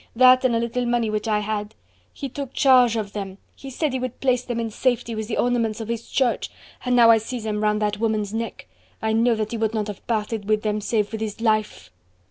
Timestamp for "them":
3.13-3.37, 4.43-4.59, 7.39-7.61, 10.63-10.81